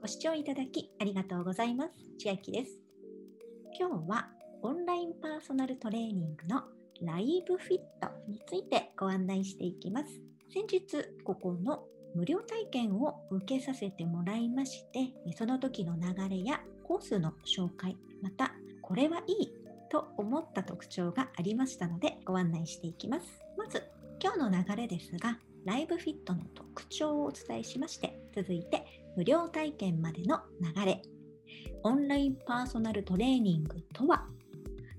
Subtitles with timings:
[0.00, 1.92] ご視聴いただきありがとうございます。
[2.18, 2.78] 千秋です。
[3.78, 4.28] 今日は
[4.62, 6.62] オンラインパーソナルトレーニングの
[7.02, 10.20] ライブフィットについてご案内していきます。
[10.52, 11.84] 先日、ここの
[12.14, 18.52] 無料体験を受けさせてもらいまして、その時の流れやコースの紹介、また
[18.82, 19.52] これはいい
[19.90, 23.26] と思った特徴がありましたのでご案内していきます。
[23.58, 23.82] まず
[24.22, 31.02] 今日の流れですが、ライブフィットの特徴をお伝えしまして、続いて無料体験までの流れ、
[31.82, 34.26] オンラインパーソナルトレーニングとは、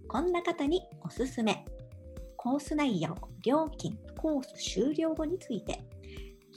[0.08, 1.66] こんな方におすすめ、
[2.36, 5.84] コース内容、料金、コース終了後について、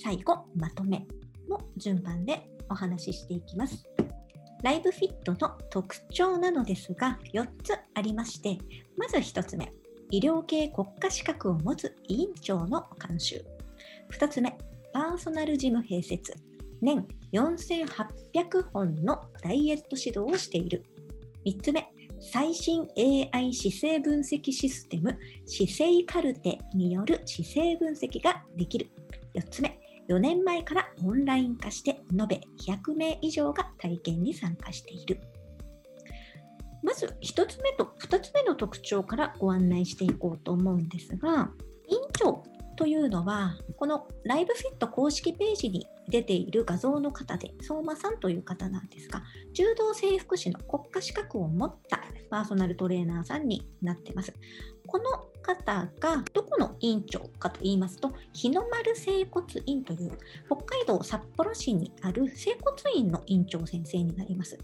[0.02, 1.06] 最後まとめ
[1.48, 3.84] の順番でお話ししていきます。
[4.62, 8.58] ライブフィットの特徴なのですが4つありまして
[8.98, 9.72] まず1つ目
[10.10, 13.44] 医療系国家資格を持つ委員長の監修。
[14.12, 14.58] 2つ目
[14.92, 16.34] パーソナルジム併設。
[16.82, 20.84] 年4800本のダイエット指導をしている
[21.46, 21.88] 3つ目
[22.20, 22.86] 最新
[23.32, 28.90] AI 姿勢分析システム姿勢カルテによる姿勢分析ができる
[29.34, 35.20] 4つ目4年前からオンライン化して延べ100名以上が体験に参加している。
[36.82, 41.52] まず1つ目と2つ目の特徴からご案内していこうと思うんですが、
[41.86, 42.42] 院長
[42.76, 49.22] というのは、このライブフィット公式ページに出ている画像の方で、相馬さんという方なんですが、
[49.52, 54.34] 柔道整復師の国家資格を持ったパーソナルトレーナーさんになってます。
[54.86, 55.04] この
[55.42, 64.58] 方がどこの院長かと言いますと、日の丸整骨院という北海道札幌市にある整骨院の院長先生になります。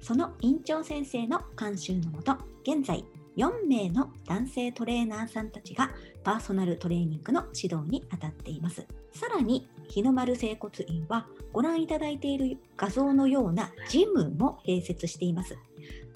[0.00, 3.04] その院長先生の監修のもと、現在
[3.36, 5.90] 4名の男性トレーナーさんたちが
[6.24, 8.86] パーソナルトレーニングの指導に当たっています。
[9.12, 15.58] さらに、日の丸整骨院はご覧いただいている画像のようなジムも併設しています。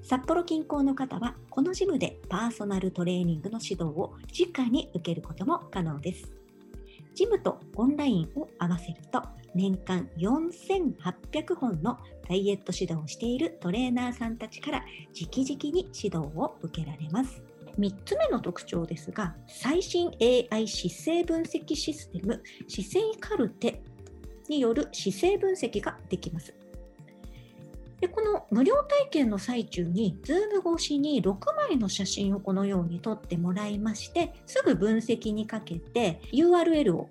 [0.02, 6.30] 札幌近郊の方はこのジムでパーソナルトレーニングの指導を直に受けることも可能です。
[7.14, 9.22] ジムとオンラインを合わせると
[9.54, 11.98] 年間4800本の
[12.28, 14.84] ダイエット指導をしているトレーナーさんたちから
[15.14, 17.42] 直々に指導を受けられます。
[17.78, 23.82] 3つ目の特徴ですが、最新 AI 姿勢分析システム姿勢カルテ
[24.48, 26.54] による姿勢分析ができます。
[28.00, 31.36] でこの無料体験の最中に Zoom 越しに6
[31.68, 37.08] 枚の写真をこのように撮ってもらいましてすぐ分析にかけて URL を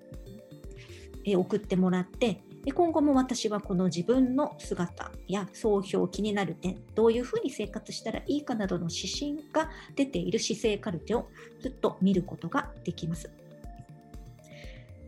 [1.26, 11.28] 送ってもらってで今後も私はこの自分の姿や総評気になる点どういうふうに生活したらいいかなどの指針が出ている姿勢カルテを
[11.60, 13.30] ずっと見ることができます。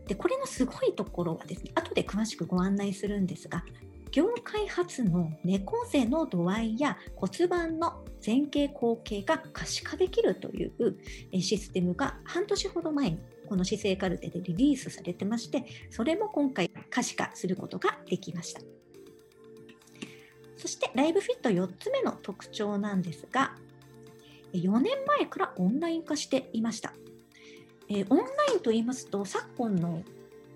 [0.07, 3.65] でこれのすごいところはですね後で詳しくご案内するんですが
[4.11, 18.61] 業界初の猫背の度合いや骨盤の前傾後傾が可視化できるというシステムが半年ほど前にこの姿勢カルテでリリースされてましてそれも今回可視化することができました。
[20.57, 23.53] そしてライブフィット4つ目の特徴なんですが
[24.53, 26.93] 4年前からオンライン化していました。
[27.89, 30.03] えオンラインと言いますと昨今の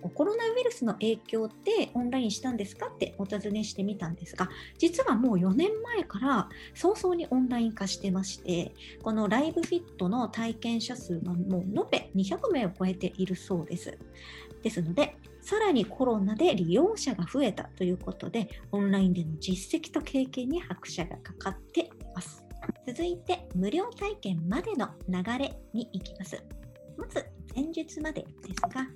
[0.09, 8.73] コロナウイルスの影響でオンラインしたんですかってお尋ねしてみたんですが実はもう4年前から早々にオンライン化してまして
[9.03, 13.97] このライブフィットの体験者数がもう延べ200名を超えているそうです。
[14.63, 22.43] ですのでさらにコロナで利用者が増えたということでオンラインでの実績と経験に拍車がかかっています。
[22.85, 26.43] 続いて無料体験までの流れに行きます。
[26.97, 27.25] まず
[27.55, 28.87] 前日までですが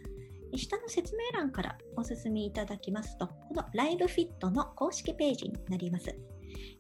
[0.58, 6.16] 下の説明欄からお進みいただきますと、このライブフィットの公式ページになります。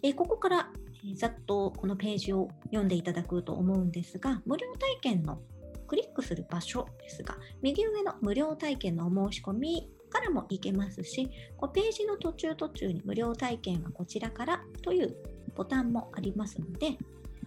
[0.01, 0.71] えここから、
[1.09, 5.41] えざっとこのページを読んでいただくと思うんですが、無料体験の
[5.87, 15.15] クリックする場所ですが、右上の無料体験のお申し込みからも行けますし、こうページの途中途中に無料体験はこちらからという
[15.55, 16.97] ボタンもありますので、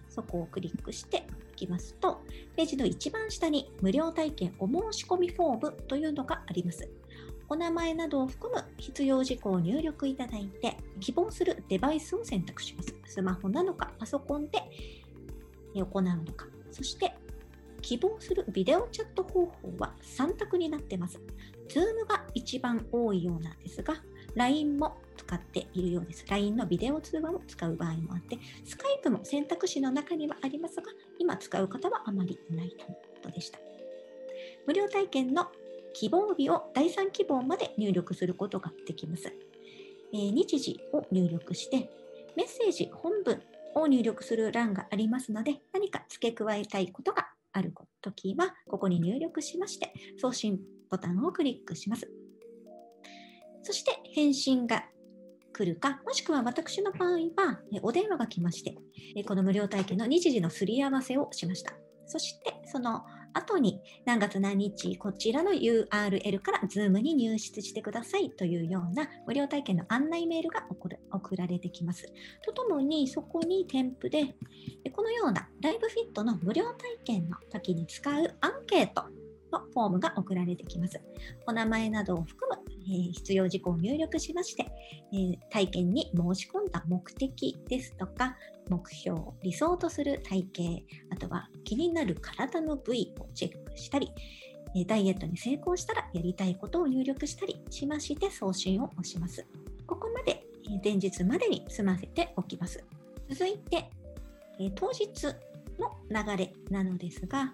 [0.09, 1.27] そこをクリックして
[1.59, 2.21] きますと、
[2.55, 6.89] ページの一番下に無料体験お申し込みフォームというのがあります。
[7.49, 12.95] お名前などを含む必要事項を入力いただいて、希望するデバイスを選択します。
[13.05, 14.59] スマホなのか、パソコンで
[15.73, 17.15] 行うのか、そして
[17.81, 21.19] 希望するビデオチャット方法は3択になってます。
[21.69, 23.95] Zoom が一番多いようなんですが、
[24.35, 24.97] LINE も
[25.29, 26.25] 使っているようです。
[26.27, 30.83] LINE のビデオ通話を使う場合もあって、Skype も選択肢の中にはありますが、
[31.19, 33.59] 今使う方はあまりいないということでした。
[34.65, 35.47] 無料体験の
[35.93, 39.31] 希望日を第3希望まで入力することができます。
[40.11, 41.91] えー、日時を入力して、
[42.35, 43.43] メッセージ本文
[43.75, 47.71] を入力する欄がありますので、何か付け加えたいことがある
[48.01, 50.59] ときは、ここに入力しまして、送信
[50.89, 52.09] ボタンをクリックします。
[53.61, 54.85] そして返信が
[55.59, 58.77] 来るか、もしくは私の場合はお電話が来まして、
[59.25, 61.73] この無料体験の日時のすり合わせをしました。
[62.05, 63.03] そしてその
[63.33, 70.65] 後に何月何日こちらの URL から Zoom に入室してくださいというような無料体験の案内メールが
[71.11, 72.05] 送られてきます。
[72.45, 74.35] とともにそこに添付で
[74.93, 79.03] このようなライブフィットの無料体験の時に使うアンケート
[79.51, 81.01] のフォームが送られてきます。
[81.45, 82.59] お名前などを含む、
[82.89, 84.65] え、必要事項を入力しまして、
[85.13, 88.37] え、体験に申し込んだ目的ですとか、
[88.69, 94.11] 目標、理想とする体型、あとは気になる体の部位をチェックしたり、
[94.85, 99.45] ダイエットに成功したらやりたいことを入力したりしまして送信を押します。
[99.87, 100.43] ここまで
[100.83, 102.83] 前日までに済ませておきます。
[103.29, 103.89] 続いて、
[104.75, 105.07] 当日
[105.79, 107.53] の流れなのですが、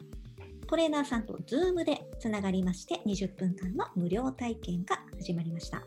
[0.67, 5.83] トレーナーさんと Zoom でつながりまして20分間の無料体験が始まりました。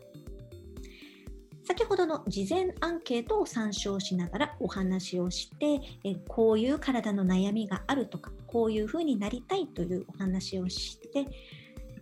[1.69, 11.27] 先ほどの事前アンケートを参照しながらお話をしてえこういう体の悩みがあるとかこういうふうになりたいというお話をして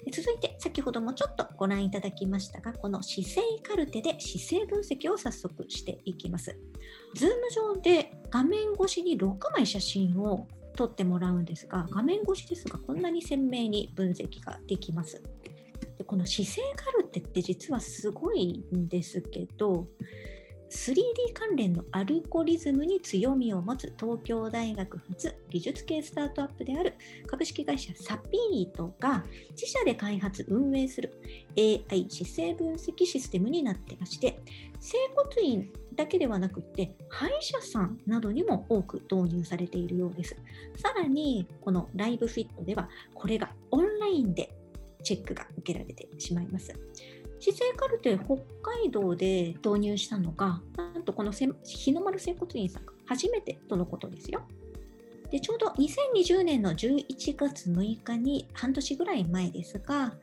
[0.09, 6.57] 続いて先ほどもちょっとご覧いただきましたがこの姿勢カルテで姿勢分析を早速していきます。
[7.15, 7.27] Zoom
[7.75, 10.47] 上で画面越しに6枚写真を
[10.77, 15.21] 撮ってもらうんですが画面越しですがこんなに鮮明に分析ができます。
[15.97, 19.87] でこの姿勢カルテって実はすごいんですけど
[20.69, 20.97] 3D
[21.33, 26.93] 関連のアルゴリズムに強みを持つ東京大学発技術系スタートアップである
[27.25, 31.13] 株式会社サピートが自社で開発運営する
[31.57, 34.41] AI 姿勢分析システムになってまして
[34.79, 40.37] 整骨院だけではなくて歯医者さんなどにも多く導入されているようです。
[40.75, 44.53] さらにこのライブフィットではこれがオンラインで
[45.07, 46.73] チェックが受けられてしまいます。
[47.39, 54.41] 姿勢カルテ北海道で導入したのがなんとこの日の丸整骨院さんが初めてとのことですよ。
[55.31, 57.05] でちょうど2020年の11
[57.37, 60.13] 月6日に半年ぐらい前ですが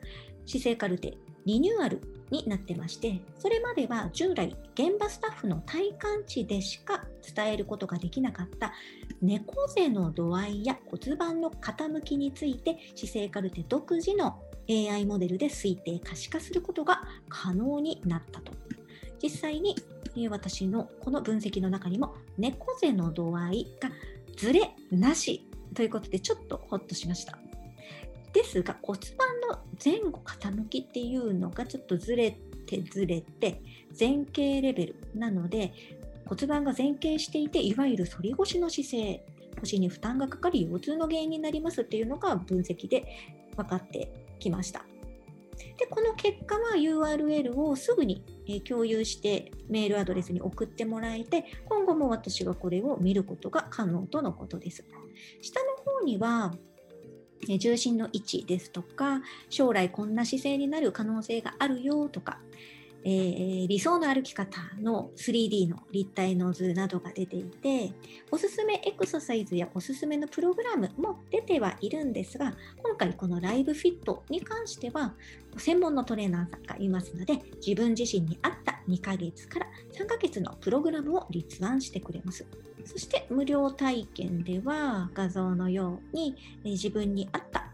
[0.45, 2.01] 姿勢カルテリニューアル
[2.31, 7.05] になってましてそれまでは従来現場スタッフの体感値でしか
[7.35, 8.73] 伝えることができなかった
[9.21, 14.39] 猫背の度合いや骨盤の傾きについて姿勢カルテ独自の
[14.69, 18.51] AI モデルで推定可視化することが可能になったと。
[19.21, 19.75] 実際に
[20.29, 23.89] 私のこの分析の中にも猫背の度合いが
[24.37, 27.37] ずれなしということでちょっとホッとしました。
[28.33, 33.61] ですが骨盤の前後傾きっていうのがちょっとずれてずれて
[33.97, 35.73] 前傾レベルなので
[36.25, 39.25] 骨盤が前傾していていわゆる反り腰の姿勢
[39.61, 43.05] 腰に負担がかかり腰痛の原因になりますっていうのが分析で
[43.55, 44.85] 分かってきました。
[45.77, 48.23] でこの結果は URL をすぐに
[48.67, 54.85] 共有してメールアドレスに送ってもらえて今後も私がこれを見ることが可能とのことです。
[55.41, 56.53] 下の方には
[57.59, 62.39] 重心の位置ですとか将来こんな姿勢になる可能性があるよとか、
[63.07, 67.93] えー、理想の歩き方の 3D の立体の図などが出ていて
[68.31, 75.13] おすすめエクササイズやおすすめのプログラムも出てはいるんですが今回このライブフィットに関しては
[75.55, 82.45] 専門のトレーナーさんがいますので自分自身に合った2ヶ月から3ヶ月のプログラムを立案してくれます。
[82.85, 87.65] そして無料体験では画像のように自分に合った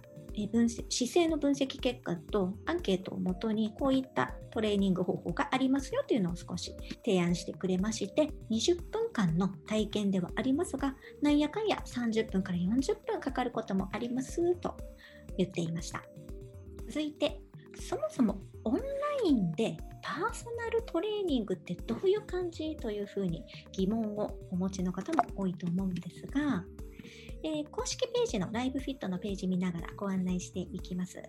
[0.47, 14.77] 分姿勢の分析結果とアンケートをもとにこういったトレーニング方法がありますよというのを少し提案してくれまして20分間の体験ではありますがなんやかんや30分から40分かかることもありますと
[15.37, 16.03] 言っていました
[16.87, 17.41] 続いて
[17.79, 18.81] そもそもオンラ
[19.25, 26.63] インでパーソナルトレーニングってどういう感じというふうに疑問をお持ちの方も多いと思うんですが、
[27.43, 31.21] えー、公式ページのライブフィットのページ見ながらご案内していきます。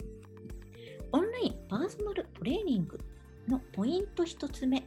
[1.14, 2.98] オンラインパーソナルトレーニング
[3.46, 4.82] のポイント1つ目、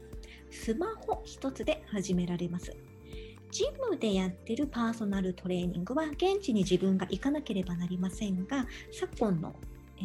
[0.49, 2.75] スマホ1つで始められます。
[3.51, 9.55] ジムでやってるパーソナルトレーニングは現地に自分が行かなければなりませんが、昨今の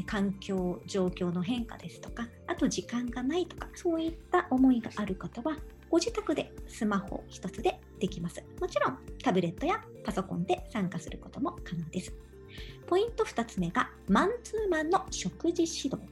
[0.05, 5.57] 環境状況の変化ですとかあと時間がないとかそういった思いがある方は
[5.89, 8.45] ご自宅でスマホ1つでできます。
[8.61, 12.12] もちろんタブレットやパソコンで参加することも可能です。
[12.87, 16.10] ポイント2つ目がマンツーマンの食事指導。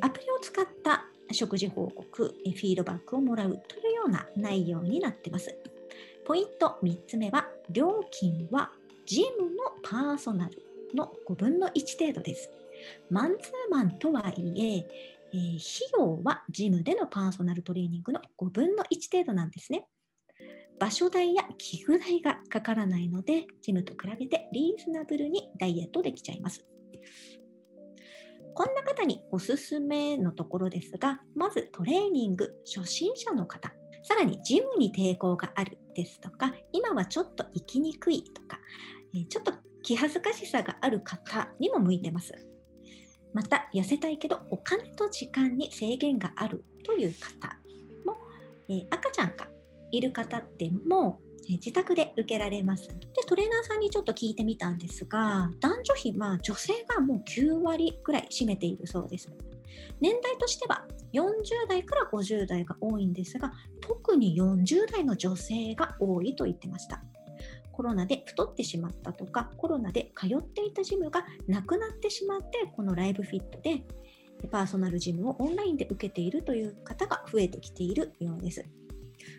[0.00, 5.56] アプリを使った食事報告、フィードバックをもらうというような内容になってます。
[6.24, 8.70] ポイント3つ目は、料金は
[9.06, 10.62] ジムのパーソナル
[10.94, 12.50] の5分の1程度です。
[13.10, 14.86] マンツーマンとはいえ
[15.32, 15.60] えー、費
[15.98, 19.86] 用はジムでのパーソナルトレーニングの5分の1程度なんですね。
[20.78, 26.64] 場所代や器具代がかからないので、ジムと比べてリーズナブルにダイエットできちゃいます。
[28.54, 38.60] こんな方におすすめのところですが、まずトレーニング初心者の方、さらにジムに抵抗があるですとか、今はちょっと行きにくいとか、
[39.28, 42.32] ちょっと気恥ずかしさがある方にも向いてます。
[43.32, 47.58] また、痩せたいけどお金と時間に制限があるという方
[48.04, 48.18] も、
[48.90, 49.48] 赤ちゃんが
[49.90, 52.88] いる方でも、自宅で受けられます。
[52.88, 52.96] で、
[53.26, 59.30] トレーナーさんにちょっと聞いてみたんですが、男女比は女性がもう9割くらい占めているそうです。
[60.00, 67.02] 年代としては40代から50代が多いんですが、特に40代の女性が多いと言ってました。
[67.72, 73.82] コロナで太ってしまったとか、コロナで通っていたジムがなくなってしまって、このライブフィットで
[74.50, 78.64] パーソナルジムをオンラインで受けているという方が増えてきているようです。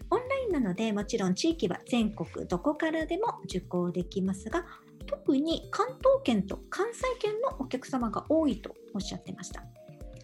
[0.10, 4.66] オンラインなのでもちろん地域は全国どこからでも受講できますが
[5.06, 9.64] 特に関東圏と関西圏のお客様が多いとおっしゃってました。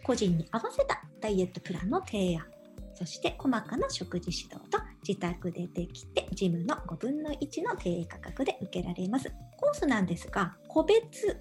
[0.02, 2.46] 個人に合わせたダイエットプランの提案
[2.94, 9.32] そして細かな食事指導と自宅でできてジムの5分の1の低価格で受けられます。
[9.56, 11.38] コースなんですが個別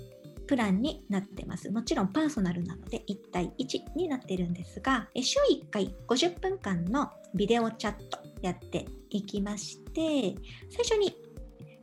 [0.50, 1.70] プランになってます。
[1.70, 10.34] もちろんパーソナルなので1対1になってるんですが、週1回50分間のビデオチャットやっていきまして、
[10.72, 11.16] 最初に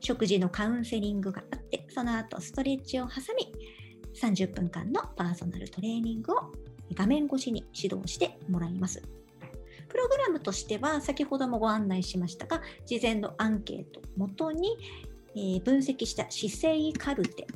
[0.00, 3.52] 食事のカウンセリングがあって、その後ストレッチを挟み、
[4.20, 6.36] 30分間のパーソナルトレーニングを
[6.92, 9.00] 画面越しに指導してもらいます。
[9.88, 14.76] プログラムとしては先ほどもご案内しましたが事前のアンケートをもとに、
[15.36, 17.46] えー、分析した姿勢カルテ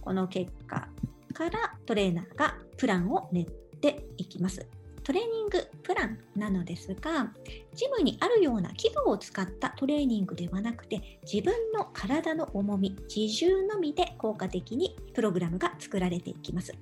[0.00, 0.88] この結果
[1.32, 3.44] からトレーナーがプランを練っ
[3.80, 4.66] ていきます。
[5.02, 7.32] トレーニングプランなのですが、
[7.74, 16.74] ジムにあるような器具を使ったトレーニングではなくて、自分の体の重み、自重のみで効果的にプログラムが作られていきます。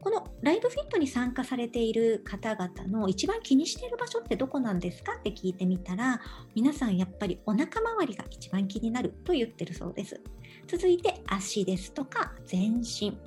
[0.00, 6.20] このライブフィットに参加されている方々の一番気にしている場所ってどこなんですかって聞いてみたら
[6.54, 10.20] 皆さんやっぱりお腹周りが一番気になると言ってるそうです
[10.68, 13.18] 続いて足ですとか全身。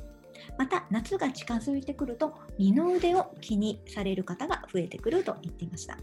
[0.57, 5.97] また夏が近づいてくると二の腕を気にされる方が増えてくると言っていました。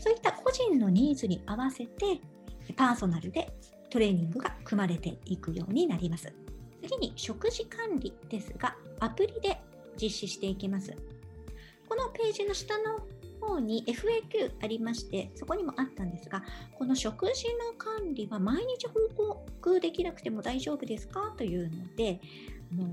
[0.00, 2.20] そういった個人のニーズに合わせて
[2.76, 3.52] パーソナルで
[3.88, 6.32] トレーニングが組まれていくようになります。
[6.82, 9.60] 次に食事管理ですがアプリで
[10.00, 10.92] 実施していきます。
[11.88, 12.98] このページの下の
[13.40, 16.42] 方に FAQ ありましてそこにもあったんですが
[16.78, 21.34] この食事の管理は毎日報告できなくても大丈夫ですか？
[21.36, 22.20] というので
[22.72, 22.88] あの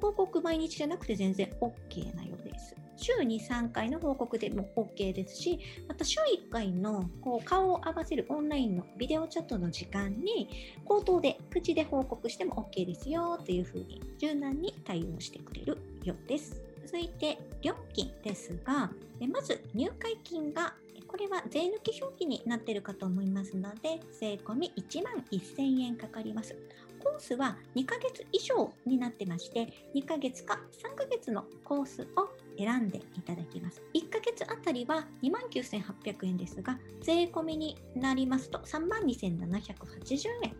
[0.00, 2.76] 報告毎日じゃなくて全然 OK なようです。
[2.96, 5.58] 週に3回の報告でも OK ですし、
[5.88, 10.48] また週1回のこう顔を合わせるオンラインのビデオチャットの時間に
[10.84, 16.62] 口頭で口で報告しても OK ですよというふうに柔軟に対応してくれるようです。
[16.84, 18.90] 続いて料金ですが、
[19.32, 20.74] まず入会金が
[21.06, 26.56] これは税抜き表記になっているかと思いますので、税込1万1000円かかります。
[27.02, 33.82] コースは2ヶ月以上になってまして、2ヶ月か3ヶ月のコースを選んでいただきます。
[33.94, 40.56] 1ヶ月あたりは29,800円ですが、税込みになりますと32,780円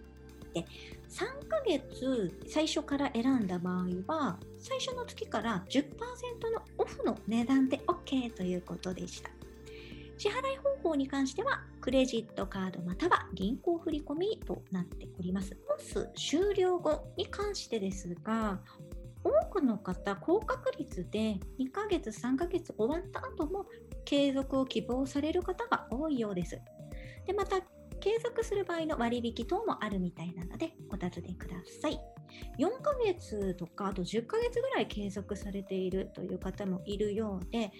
[0.53, 0.65] で、
[1.09, 5.85] 3ヶ月最初から選んだ場合は、最初の月から10%
[6.51, 9.29] のオフの値段で OK ということでした。
[10.17, 15.55] 支払い方法に関しては、クレジットカードまたは銀行振込となっております。
[15.69, 18.59] コース終了後に関してですが、
[19.23, 23.67] 多くの方、高確率で2ヶ月、3ヶ月終わった後も
[24.07, 26.59] 継続を希望される方が多いようです。
[27.27, 27.61] でまた、
[28.05, 31.99] 継続する場合の割引等もあるみたいなので、お尋ねください。
[32.59, 37.73] 4ヶ月とか、あと10ヶ月ぐらい継続されているという方もいるようで、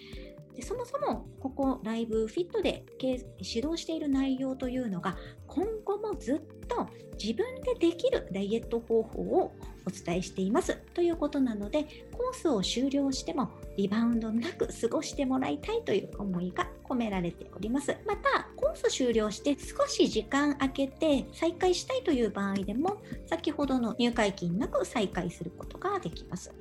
[0.55, 5.17] でそもそもここライブフィットで指導している内容というのが
[5.47, 6.87] 今後もずっと
[7.21, 9.53] 自分でできるダイエット方法を
[9.85, 26.53] お伝えしていますということなのでコースを終了してもリバウンドなく過ごしてもらいたいという思いが込められておりますまたコース終了して少し時間空けて再開したいという場合でも先ほどの入会金なく再開することができます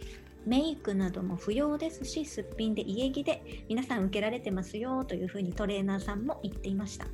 [0.46, 7.06] メイクなども不要ですし、すっぴんで家着で皆さん受けられてますよというふうにトレーナーさんも言っていました。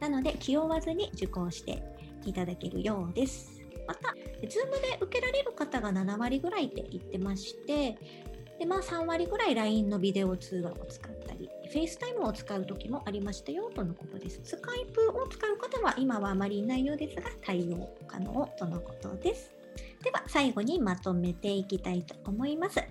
[0.00, 1.82] なので気負わずに受講して
[2.24, 3.60] いただけるようです。
[3.86, 4.46] また、Zoom
[4.80, 7.98] で受けられる方が7割ぐらいって言ってまして、
[8.58, 14.40] でまあ、3割ぐらい LINE のビデオ通話を使ったり、FaceTime を使う時もありましたよとのことです。
[14.44, 19.52] スカイプを使う方は今はあまりいないようですが、対応可能とのことです。
[20.02, 22.78] では、最後にまとめていきたいと思います。
[22.78, 22.86] え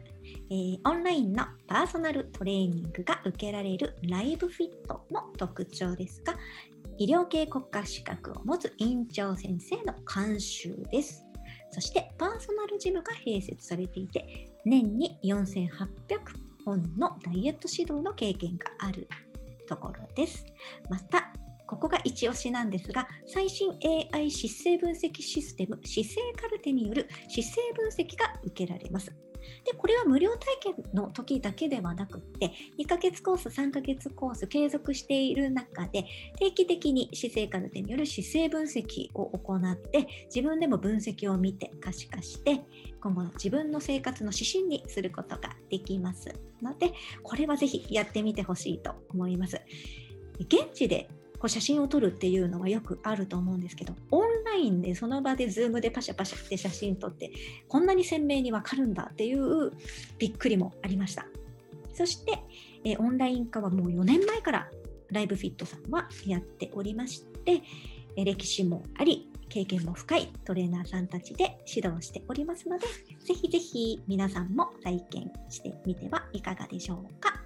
[0.52, 6.36] ー、オンラインのパーソナルトレーニングが受けられるライブフィットの特徴ですが、
[6.98, 11.24] 医療系国家資格を持つ院長先生の監修です。
[11.72, 19.08] そしてパーソナルジムが併設されていて、年に4800本のダイエット指導の経験がある
[19.68, 20.46] ところです。
[20.90, 21.34] また、
[21.68, 23.72] ここが一押しなんですが、最新
[24.14, 29.12] AI 姿勢分析システム、姿勢カルテによる姿勢分析が受けられます。
[29.66, 36.06] で、これは無料体験の時だけではなくって、2ヶ月コース、3ヶ月コース継続している中で、
[36.38, 42.62] 定期的に姿勢カルテによる姿勢分析を行って、自分でも分析を見て可視化して、
[43.02, 49.62] 今後の自分の生活の指針にすることができますので、これはぜひやってみてほしいと思います。
[50.40, 51.10] 現地で
[51.44, 57.34] こう写真を撮るっていうのはよくあると思うんですけどオンラインでその場でズームでパシャパシャって写真撮って
[57.68, 59.74] こんなに鮮明にわかるんだっていう
[60.20, 61.26] びっくりもありました。
[61.94, 62.40] そして、
[62.86, 64.70] えオンライン化はもう4年前から
[65.12, 67.62] ライブフィットさんはやっておりまして
[68.16, 77.43] え歴史もあり経験も深いトレーナーさんたちで指導しておりますのでぜひぜひ皆さんも体験してみてはいかがでしょうか。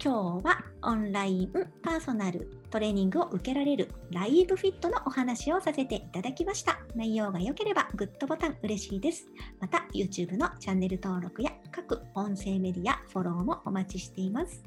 [0.00, 1.52] 今日はオンライン
[1.82, 6.78] パーソナルトレーニングを受けられるライブフィットのお話をさせていただきました。
[6.94, 9.26] 内容が良ければグッドボタン嬉しいです。
[9.58, 14.62] また YouTube のチャンネル登録や各音声メディアフォローもお待ちしています。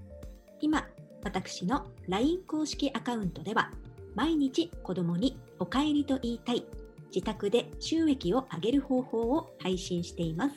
[0.60, 0.86] 今、
[1.24, 3.72] 私の LINE 公式アカウントでは
[4.16, 6.66] 毎日子供にお帰りと言いたい
[7.16, 10.56] 自宅で収益を上げる方法を配信しています。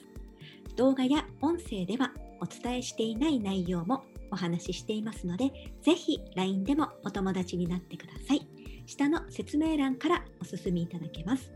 [0.74, 2.10] 動画や音声では
[2.40, 4.02] お伝えしていない内容も
[4.34, 8.46] お話ししていますので、ぜひ LINE でもお友達になってください。
[8.86, 11.50] 下の説明欄からお進みいただけます。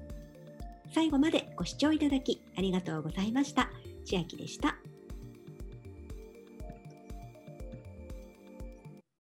[0.94, 3.68] 最後までご視聴いただきありがとうございました。
[4.04, 4.78] 千秋でした。